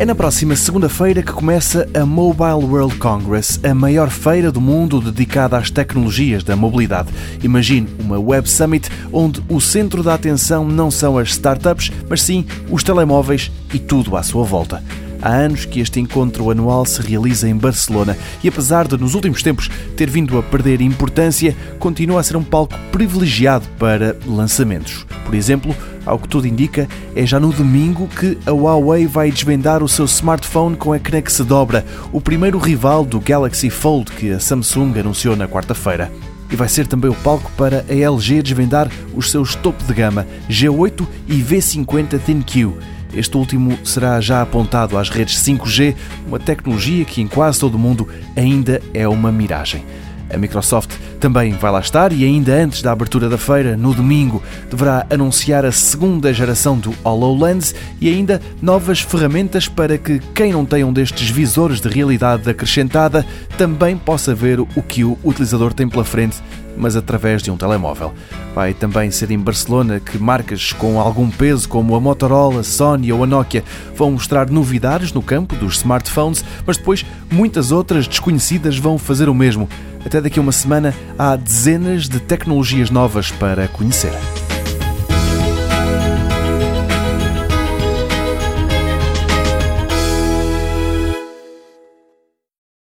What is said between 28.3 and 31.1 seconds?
a Huawei vai desvendar o seu smartphone com